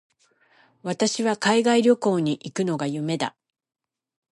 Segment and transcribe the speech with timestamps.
[0.81, 3.35] 私は海外旅行に行くのが夢だ。